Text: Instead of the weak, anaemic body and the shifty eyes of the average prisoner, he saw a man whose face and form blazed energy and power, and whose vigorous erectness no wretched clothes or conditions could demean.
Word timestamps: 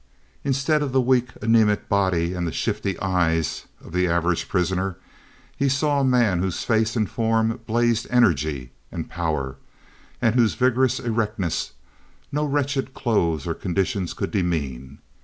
Instead 0.43 0.81
of 0.81 0.93
the 0.93 0.99
weak, 0.99 1.29
anaemic 1.43 1.87
body 1.87 2.33
and 2.33 2.47
the 2.47 2.51
shifty 2.51 2.99
eyes 3.01 3.65
of 3.85 3.91
the 3.93 4.07
average 4.07 4.49
prisoner, 4.49 4.97
he 5.55 5.69
saw 5.69 5.99
a 5.99 6.03
man 6.03 6.39
whose 6.39 6.63
face 6.63 6.95
and 6.95 7.07
form 7.07 7.59
blazed 7.67 8.07
energy 8.09 8.71
and 8.91 9.11
power, 9.11 9.57
and 10.19 10.33
whose 10.33 10.55
vigorous 10.55 10.99
erectness 10.99 11.73
no 12.31 12.43
wretched 12.45 12.95
clothes 12.95 13.45
or 13.45 13.53
conditions 13.53 14.15
could 14.15 14.31
demean. 14.31 14.97